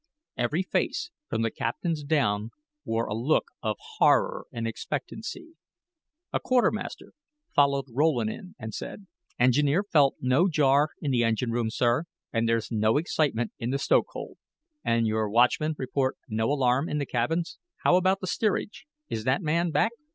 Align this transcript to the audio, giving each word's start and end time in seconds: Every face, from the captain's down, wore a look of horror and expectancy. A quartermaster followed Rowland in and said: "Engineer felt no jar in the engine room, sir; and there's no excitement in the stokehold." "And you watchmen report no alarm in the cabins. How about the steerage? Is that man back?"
Every 0.35 0.63
face, 0.63 1.11
from 1.29 1.43
the 1.43 1.51
captain's 1.51 2.03
down, 2.03 2.49
wore 2.85 3.05
a 3.05 3.13
look 3.13 3.45
of 3.61 3.77
horror 3.99 4.47
and 4.51 4.67
expectancy. 4.67 5.57
A 6.33 6.39
quartermaster 6.39 7.11
followed 7.55 7.85
Rowland 7.87 8.31
in 8.31 8.55
and 8.57 8.73
said: 8.73 9.05
"Engineer 9.37 9.83
felt 9.83 10.15
no 10.19 10.49
jar 10.49 10.89
in 11.01 11.11
the 11.11 11.23
engine 11.23 11.51
room, 11.51 11.69
sir; 11.69 12.05
and 12.33 12.49
there's 12.49 12.71
no 12.71 12.97
excitement 12.97 13.51
in 13.59 13.69
the 13.69 13.77
stokehold." 13.77 14.39
"And 14.83 15.05
you 15.05 15.23
watchmen 15.29 15.75
report 15.77 16.17
no 16.27 16.51
alarm 16.51 16.89
in 16.89 16.97
the 16.97 17.05
cabins. 17.05 17.59
How 17.83 17.95
about 17.95 18.21
the 18.21 18.25
steerage? 18.25 18.87
Is 19.07 19.23
that 19.25 19.43
man 19.43 19.69
back?" 19.69 19.91